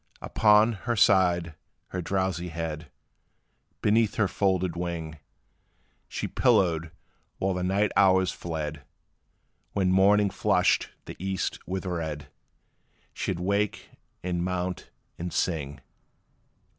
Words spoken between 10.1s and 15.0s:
flushed the east with red, She 'd wake, and mount,